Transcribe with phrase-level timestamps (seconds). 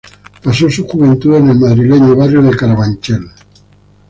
[0.43, 3.29] Pasó su juventud en el madrileño barrio de Carabanchel.